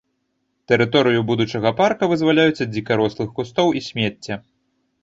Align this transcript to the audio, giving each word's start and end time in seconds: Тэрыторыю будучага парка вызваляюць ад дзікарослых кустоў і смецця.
Тэрыторыю 0.71 1.21
будучага 1.33 1.73
парка 1.83 2.09
вызваляюць 2.15 2.59
ад 2.59 2.67
дзікарослых 2.75 3.29
кустоў 3.39 3.67
і 3.81 3.89
смецця. 3.91 4.45